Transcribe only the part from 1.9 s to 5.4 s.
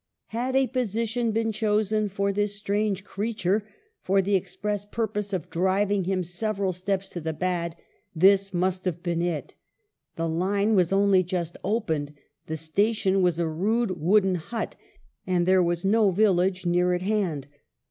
for this strange creature for the express purpose